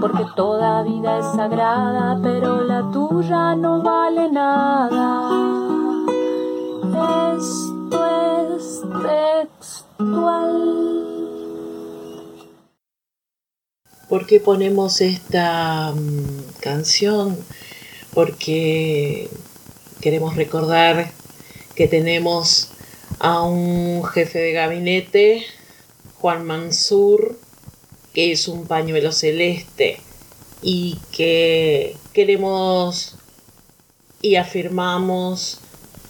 porque 0.00 0.24
toda 0.36 0.82
vida 0.82 1.18
es 1.18 1.26
sagrada, 1.26 2.16
pero 2.22 2.62
la 2.62 2.88
tuya 2.92 3.56
no 3.56 3.82
vale 3.82 4.30
nada. 4.30 5.67
¿Por 14.08 14.26
qué 14.26 14.40
ponemos 14.40 15.02
esta 15.02 15.92
mm, 15.92 16.60
canción? 16.60 17.36
Porque 18.14 19.28
queremos 20.00 20.34
recordar 20.34 21.10
que 21.74 21.88
tenemos 21.88 22.70
a 23.18 23.42
un 23.42 24.02
jefe 24.04 24.38
de 24.38 24.52
gabinete, 24.52 25.44
Juan 26.14 26.46
Mansur, 26.46 27.38
que 28.14 28.32
es 28.32 28.48
un 28.48 28.66
pañuelo 28.66 29.12
celeste 29.12 30.00
y 30.62 30.98
que 31.12 31.96
queremos 32.14 33.16
y 34.22 34.36
afirmamos 34.36 35.60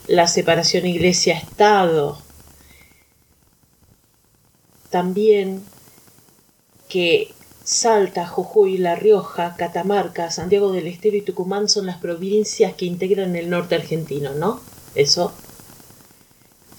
la 0.08 0.26
separación 0.26 0.86
iglesia-estado. 0.86 2.18
También 4.90 5.62
que 6.88 7.32
Salta, 7.62 8.26
Jujuy, 8.26 8.78
La 8.78 8.96
Rioja, 8.96 9.54
Catamarca, 9.56 10.30
Santiago 10.30 10.72
del 10.72 10.86
Estero 10.86 11.18
y 11.18 11.22
Tucumán 11.22 11.68
son 11.68 11.84
las 11.84 11.98
provincias 11.98 12.72
que 12.72 12.86
integran 12.86 13.36
el 13.36 13.50
norte 13.50 13.74
argentino, 13.74 14.32
¿no? 14.34 14.60
Eso 14.94 15.34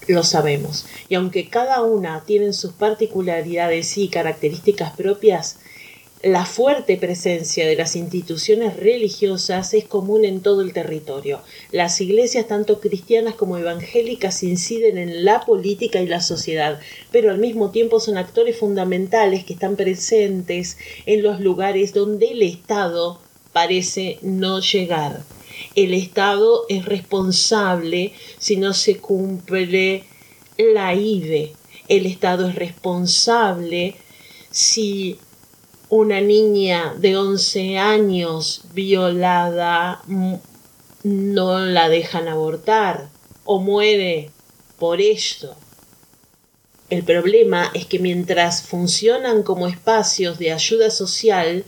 lo 0.08 0.24
sabemos. 0.24 0.88
Y 1.08 1.13
aunque 1.13 1.48
cada 1.48 1.84
una 1.84 2.24
tiene 2.26 2.52
sus 2.54 2.74
particularidades 2.74 3.96
y 4.00 4.10
características 4.10 4.96
propias, 4.96 5.60
la 6.21 6.45
fuerte 6.45 6.97
presencia 6.97 7.65
de 7.65 7.77
las 7.77 7.95
instituciones 7.95 8.75
religiosas 8.75 9.73
es 9.73 9.86
común 9.86 10.25
en 10.25 10.41
todo 10.41 10.62
el 10.62 10.73
territorio. 10.73 11.41
Las 11.71 12.01
iglesias, 12.01 12.47
tanto 12.47 12.82
cristianas 12.82 13.36
como 13.36 13.58
evangélicas, 13.58 14.43
inciden 14.43 14.97
en 14.97 15.23
la 15.23 15.45
política 15.45 16.01
y 16.01 16.08
la 16.08 16.19
sociedad, 16.19 16.82
pero 17.13 17.32
al 17.32 17.38
mismo 17.38 17.71
tiempo 17.71 18.01
son 18.01 18.17
actores 18.17 18.58
fundamentales 18.58 19.45
que 19.45 19.53
están 19.53 19.77
presentes 19.77 20.77
en 21.05 21.23
los 21.23 21.39
lugares 21.39 21.93
donde 21.93 22.32
el 22.32 22.41
Estado 22.41 23.21
parece 23.53 24.19
no 24.21 24.60
llegar. 24.60 25.23
El 25.75 25.93
Estado 25.93 26.65
es 26.67 26.84
responsable 26.84 28.12
si 28.39 28.58
no 28.58 28.73
se 28.73 28.97
cumple 28.97 30.03
la 30.58 30.93
IDE. 30.93 31.53
El 31.88 32.05
Estado 32.05 32.49
es 32.49 32.55
responsable 32.55 33.95
si 34.51 35.17
una 35.89 36.21
niña 36.21 36.93
de 36.97 37.17
11 37.17 37.78
años 37.80 38.62
violada 38.73 40.02
no 41.04 41.60
la 41.60 41.89
dejan 41.89 42.28
abortar 42.28 43.10
o 43.43 43.60
muere 43.60 44.30
por 44.78 45.02
esto. 45.02 45.56
El 46.89 47.04
problema 47.04 47.71
es 47.73 47.86
que 47.86 47.99
mientras 47.99 48.63
funcionan 48.63 49.43
como 49.43 49.67
espacios 49.67 50.39
de 50.39 50.52
ayuda 50.52 50.91
social, 50.91 51.65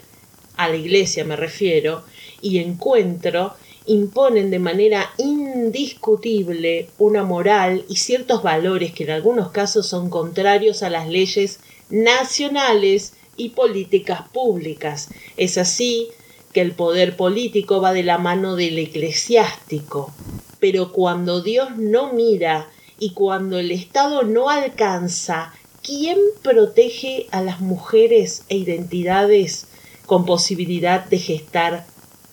a 0.56 0.70
la 0.70 0.76
iglesia 0.76 1.24
me 1.26 1.36
refiero, 1.36 2.04
y 2.42 2.60
encuentro, 2.60 3.54
imponen 3.86 4.52
de 4.52 4.60
manera 4.60 5.12
indiscutible 5.18 6.90
una 7.00 7.24
moral 7.24 7.86
y 7.90 7.96
ciertos 7.96 8.44
valores 8.44 8.94
que 8.94 9.04
en 9.04 9.12
algunos 9.12 9.52
casos 9.52 9.88
son 9.88 10.10
contrarios 10.10 10.84
a 10.84 10.90
las 10.90 11.08
leyes 11.08 11.60
nacionales 11.90 13.14
y 13.42 13.50
políticas 13.50 14.28
públicas. 14.30 15.10
Es 15.36 15.58
así 15.58 16.10
que 16.54 16.62
el 16.62 16.74
poder 16.74 17.16
político 17.18 17.82
va 17.82 17.94
de 17.94 18.04
la 18.04 18.18
mano 18.18 18.56
del 18.56 18.78
eclesiástico. 18.78 20.14
Pero 20.60 20.92
cuando 20.92 21.42
Dios 21.42 21.76
no 21.78 22.14
mira 22.14 22.70
y 23.00 23.14
cuando 23.14 23.58
el 23.58 23.72
Estado 23.72 24.24
no 24.24 24.50
alcanza, 24.50 25.54
¿quién 25.82 26.20
protege 26.44 27.28
a 27.32 27.42
las 27.42 27.62
mujeres 27.62 28.44
e 28.48 28.58
identidades 28.58 29.68
con 30.06 30.26
posibilidad 30.26 31.04
de 31.06 31.18
gestar 31.18 31.88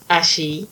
allí? 0.08 0.68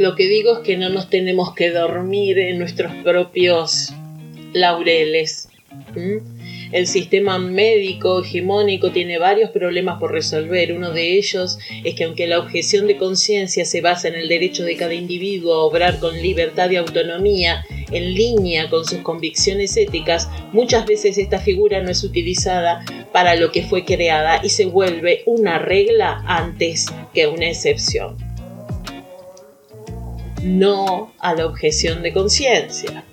Lo 0.00 0.16
que 0.16 0.28
digo 0.28 0.54
es 0.54 0.58
que 0.60 0.78
no 0.78 0.88
nos 0.88 1.10
tenemos 1.10 1.54
que 1.54 1.68
dormir 1.68 2.38
en 2.38 2.58
nuestros 2.58 2.90
propios 3.04 3.92
laureles. 4.54 5.50
El 6.72 6.86
sistema 6.86 7.38
médico 7.38 8.22
hegemónico 8.22 8.92
tiene 8.92 9.18
varios 9.18 9.50
problemas 9.50 10.00
por 10.00 10.12
resolver. 10.12 10.72
Uno 10.72 10.90
de 10.92 11.18
ellos 11.18 11.58
es 11.84 11.96
que 11.96 12.04
aunque 12.04 12.26
la 12.26 12.38
objeción 12.38 12.86
de 12.86 12.96
conciencia 12.96 13.66
se 13.66 13.82
basa 13.82 14.08
en 14.08 14.14
el 14.14 14.28
derecho 14.28 14.64
de 14.64 14.76
cada 14.76 14.94
individuo 14.94 15.52
a 15.52 15.64
obrar 15.64 15.98
con 15.98 16.16
libertad 16.16 16.70
y 16.70 16.76
autonomía 16.76 17.62
en 17.92 18.14
línea 18.14 18.70
con 18.70 18.86
sus 18.86 19.00
convicciones 19.00 19.76
éticas, 19.76 20.30
muchas 20.54 20.86
veces 20.86 21.18
esta 21.18 21.40
figura 21.40 21.82
no 21.82 21.90
es 21.90 22.02
utilizada 22.04 22.86
para 23.12 23.36
lo 23.36 23.52
que 23.52 23.64
fue 23.64 23.84
creada 23.84 24.40
y 24.42 24.48
se 24.48 24.64
vuelve 24.64 25.24
una 25.26 25.58
regla 25.58 26.24
antes 26.26 26.86
que 27.12 27.26
una 27.26 27.50
excepción. 27.50 28.29
No 30.42 31.12
a 31.18 31.34
la 31.34 31.46
objeción 31.46 32.02
de 32.02 32.12
conciencia. 32.12 33.04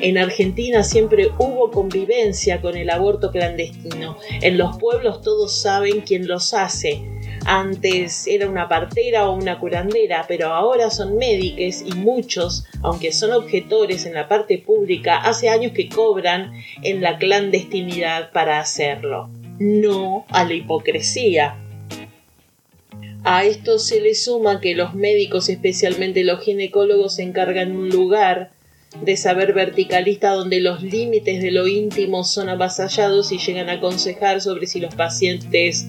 En 0.00 0.18
Argentina 0.18 0.82
siempre 0.82 1.30
hubo 1.38 1.70
convivencia 1.70 2.60
con 2.60 2.76
el 2.76 2.90
aborto 2.90 3.30
clandestino. 3.30 4.18
En 4.42 4.58
los 4.58 4.76
pueblos 4.78 5.22
todos 5.22 5.60
saben 5.60 6.00
quién 6.00 6.26
los 6.26 6.54
hace. 6.54 7.02
Antes 7.46 8.26
era 8.26 8.48
una 8.48 8.68
partera 8.68 9.28
o 9.28 9.34
una 9.34 9.58
curandera, 9.58 10.24
pero 10.26 10.52
ahora 10.52 10.90
son 10.90 11.16
médicos 11.16 11.82
y 11.86 11.94
muchos, 11.94 12.64
aunque 12.82 13.12
son 13.12 13.32
objetores 13.32 14.06
en 14.06 14.14
la 14.14 14.28
parte 14.28 14.58
pública, 14.58 15.18
hace 15.18 15.50
años 15.50 15.72
que 15.72 15.88
cobran 15.88 16.52
en 16.82 17.02
la 17.02 17.18
clandestinidad 17.18 18.32
para 18.32 18.60
hacerlo. 18.60 19.28
No 19.58 20.24
a 20.30 20.44
la 20.44 20.54
hipocresía. 20.54 21.63
A 23.24 23.44
esto 23.44 23.78
se 23.78 24.00
le 24.00 24.14
suma 24.14 24.60
que 24.60 24.74
los 24.74 24.94
médicos, 24.94 25.48
especialmente 25.48 26.24
los 26.24 26.42
ginecólogos, 26.42 27.16
se 27.16 27.22
encargan 27.22 27.74
un 27.74 27.88
lugar 27.88 28.50
de 29.00 29.16
saber 29.16 29.54
verticalista 29.54 30.30
donde 30.32 30.60
los 30.60 30.82
límites 30.82 31.42
de 31.42 31.50
lo 31.50 31.66
íntimo 31.66 32.22
son 32.22 32.50
avasallados 32.50 33.32
y 33.32 33.38
llegan 33.38 33.70
a 33.70 33.74
aconsejar 33.74 34.42
sobre 34.42 34.66
si 34.66 34.78
los 34.78 34.94
pacientes 34.94 35.86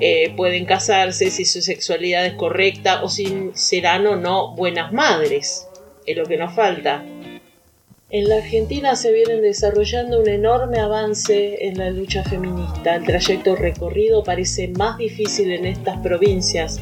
eh, 0.00 0.32
pueden 0.36 0.64
casarse, 0.64 1.30
si 1.30 1.44
su 1.44 1.62
sexualidad 1.62 2.26
es 2.26 2.34
correcta 2.34 3.04
o 3.04 3.08
si 3.08 3.50
serán 3.54 4.06
o 4.08 4.16
no 4.16 4.54
buenas 4.56 4.92
madres. 4.92 5.66
Es 6.06 6.16
lo 6.16 6.26
que 6.26 6.38
nos 6.38 6.54
falta. 6.54 7.04
En 8.10 8.26
la 8.26 8.36
Argentina 8.36 8.96
se 8.96 9.12
viene 9.12 9.34
desarrollando 9.34 10.20
un 10.20 10.28
enorme 10.30 10.78
avance 10.78 11.66
en 11.66 11.76
la 11.76 11.90
lucha 11.90 12.24
feminista. 12.24 12.96
El 12.96 13.04
trayecto 13.04 13.54
recorrido 13.54 14.24
parece 14.24 14.68
más 14.68 14.96
difícil 14.96 15.52
en 15.52 15.66
estas 15.66 15.98
provincias, 15.98 16.80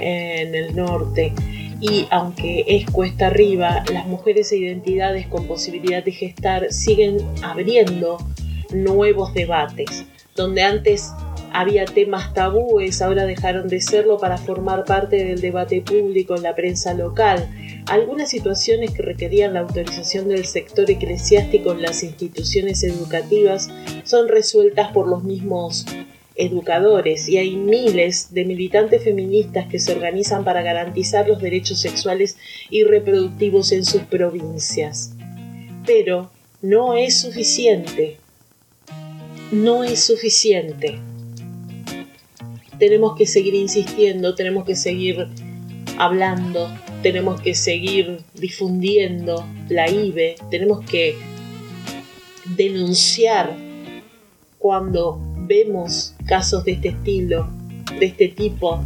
en 0.00 0.54
el 0.54 0.76
norte 0.76 1.32
y 1.80 2.06
aunque 2.10 2.64
es 2.68 2.88
cuesta 2.88 3.28
arriba, 3.28 3.82
las 3.92 4.06
mujeres 4.06 4.52
e 4.52 4.58
identidades 4.58 5.26
con 5.26 5.46
posibilidad 5.46 6.04
de 6.04 6.12
gestar 6.12 6.72
siguen 6.72 7.18
abriendo 7.42 8.18
nuevos 8.72 9.34
debates, 9.34 10.04
donde 10.36 10.62
antes 10.62 11.10
había 11.52 11.84
temas 11.84 12.32
tabúes, 12.34 13.02
ahora 13.02 13.24
dejaron 13.24 13.68
de 13.68 13.80
serlo 13.80 14.18
para 14.18 14.38
formar 14.38 14.84
parte 14.84 15.24
del 15.24 15.40
debate 15.40 15.80
público 15.82 16.36
en 16.36 16.42
la 16.42 16.54
prensa 16.54 16.94
local. 16.94 17.48
Algunas 17.86 18.30
situaciones 18.30 18.92
que 18.92 19.02
requerían 19.02 19.54
la 19.54 19.60
autorización 19.60 20.28
del 20.28 20.44
sector 20.44 20.90
eclesiástico 20.90 21.72
en 21.72 21.82
las 21.82 22.02
instituciones 22.02 22.82
educativas 22.84 23.68
son 24.04 24.28
resueltas 24.28 24.92
por 24.92 25.08
los 25.08 25.24
mismos 25.24 25.86
educadores 26.36 27.28
y 27.28 27.36
hay 27.36 27.56
miles 27.56 28.32
de 28.32 28.44
militantes 28.44 29.04
feministas 29.04 29.66
que 29.66 29.78
se 29.78 29.92
organizan 29.92 30.44
para 30.44 30.62
garantizar 30.62 31.28
los 31.28 31.40
derechos 31.40 31.80
sexuales 31.80 32.36
y 32.70 32.84
reproductivos 32.84 33.72
en 33.72 33.84
sus 33.84 34.02
provincias. 34.02 35.12
Pero 35.86 36.30
no 36.62 36.94
es 36.94 37.20
suficiente. 37.20 38.18
No 39.50 39.82
es 39.82 40.04
suficiente. 40.04 41.00
Tenemos 42.80 43.14
que 43.14 43.26
seguir 43.26 43.54
insistiendo, 43.54 44.34
tenemos 44.34 44.64
que 44.64 44.74
seguir 44.74 45.28
hablando, 45.98 46.68
tenemos 47.02 47.40
que 47.42 47.54
seguir 47.54 48.22
difundiendo 48.34 49.46
la 49.68 49.88
IBE, 49.88 50.36
tenemos 50.50 50.84
que 50.86 51.14
denunciar 52.56 53.54
cuando 54.58 55.20
vemos 55.46 56.14
casos 56.26 56.64
de 56.64 56.72
este 56.72 56.88
estilo, 56.88 57.48
de 57.98 58.06
este 58.06 58.28
tipo, 58.28 58.82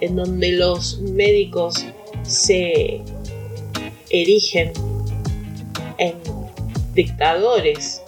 en 0.00 0.16
donde 0.16 0.52
los 0.52 1.00
médicos 1.00 1.86
se 2.22 3.00
erigen 4.10 4.72
en 5.96 6.14
dictadores 6.92 8.02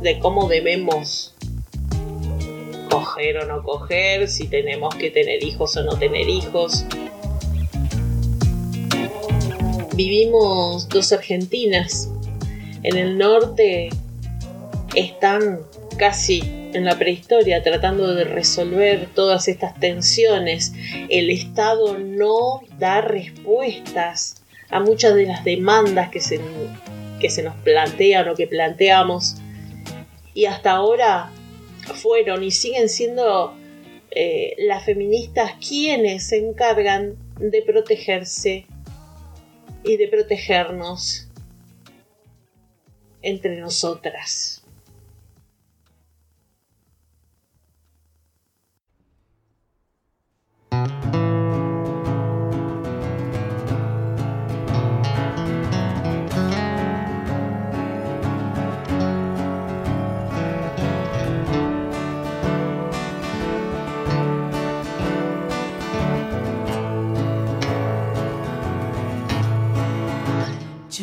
de 0.00 0.18
cómo 0.20 0.48
debemos 0.48 1.33
o 3.16 3.46
no 3.46 3.62
coger, 3.62 4.28
si 4.28 4.48
tenemos 4.48 4.94
que 4.96 5.10
tener 5.10 5.42
hijos 5.42 5.76
o 5.76 5.84
no 5.84 5.96
tener 5.96 6.28
hijos. 6.28 6.84
Vivimos 9.94 10.88
dos 10.88 11.12
Argentinas. 11.12 12.10
En 12.82 12.96
el 12.96 13.16
norte 13.16 13.90
están 14.96 15.60
casi 15.96 16.40
en 16.72 16.84
la 16.84 16.98
prehistoria 16.98 17.62
tratando 17.62 18.14
de 18.14 18.24
resolver 18.24 19.08
todas 19.14 19.46
estas 19.46 19.78
tensiones. 19.78 20.72
El 21.08 21.30
Estado 21.30 21.96
no 21.98 22.62
da 22.78 23.00
respuestas 23.00 24.42
a 24.70 24.80
muchas 24.80 25.14
de 25.14 25.26
las 25.26 25.44
demandas 25.44 26.10
que 26.10 26.20
se, 26.20 26.40
que 27.20 27.30
se 27.30 27.44
nos 27.44 27.54
plantean 27.56 28.28
o 28.28 28.34
que 28.34 28.48
planteamos. 28.48 29.36
Y 30.34 30.46
hasta 30.46 30.72
ahora 30.72 31.30
fueron 31.84 32.42
y 32.42 32.50
siguen 32.50 32.88
siendo 32.88 33.54
eh, 34.10 34.54
las 34.58 34.84
feministas 34.84 35.52
quienes 35.66 36.28
se 36.28 36.38
encargan 36.38 37.16
de 37.38 37.62
protegerse 37.62 38.66
y 39.82 39.96
de 39.96 40.08
protegernos 40.08 41.28
entre 43.22 43.56
nosotras. 43.60 44.63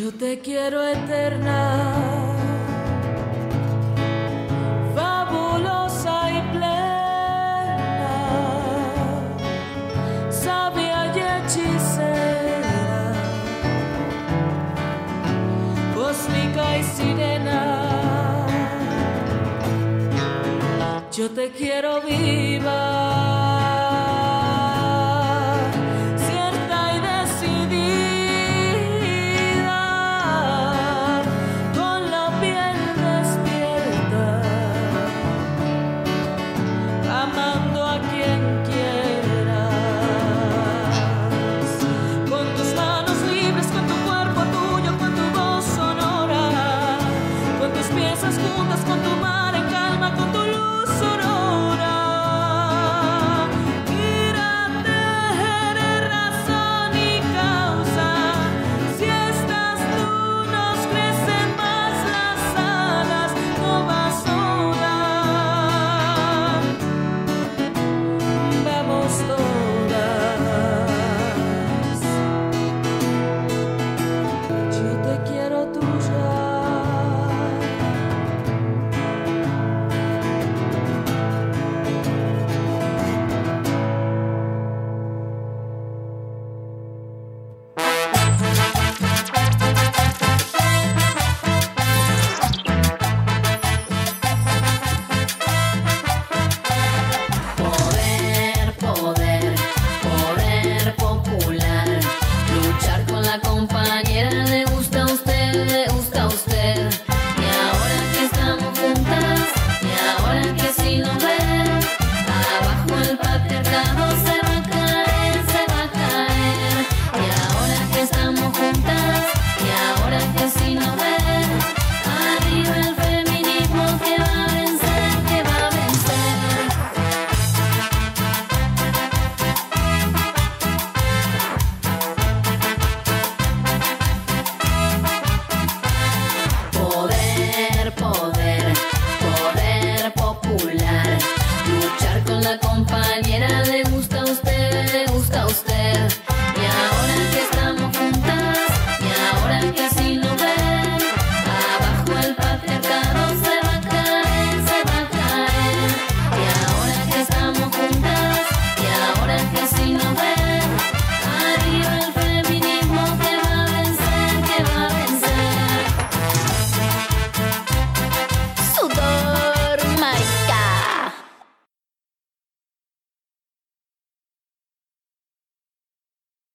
Yo 0.02 0.12
te 0.12 0.40
quiero 0.40 0.82
eterna, 0.82 1.94
fabulosa 4.96 6.32
y 6.32 6.42
plena, 6.54 8.16
sabia 10.32 11.06
y 11.16 11.20
hechicera, 11.20 13.14
cósmica 15.94 16.78
y 16.80 16.84
sirena. 16.84 17.60
Yo 21.12 21.30
te 21.30 21.52
quiero 21.52 22.02
viva. 22.02 23.61